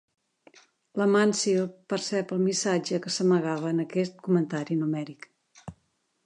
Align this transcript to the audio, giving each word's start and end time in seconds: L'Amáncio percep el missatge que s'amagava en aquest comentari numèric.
L'Amáncio 1.01 1.65
percep 1.93 2.33
el 2.37 2.41
missatge 2.45 3.01
que 3.05 3.13
s'amagava 3.17 3.75
en 3.75 3.85
aquest 3.85 4.19
comentari 4.29 4.79
numèric. 4.81 5.31